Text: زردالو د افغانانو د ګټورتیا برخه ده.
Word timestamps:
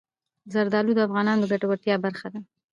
زردالو 0.53 0.91
د 0.95 0.99
افغانانو 1.07 1.41
د 1.41 1.45
ګټورتیا 1.51 1.95
برخه 2.05 2.27
ده. 2.33 2.39